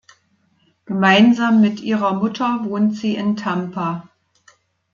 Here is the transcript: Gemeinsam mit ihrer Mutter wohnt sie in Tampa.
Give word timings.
Gemeinsam 0.85 1.61
mit 1.61 1.79
ihrer 1.79 2.15
Mutter 2.15 2.61
wohnt 2.63 2.95
sie 2.95 3.13
in 3.13 3.35
Tampa. 3.35 4.09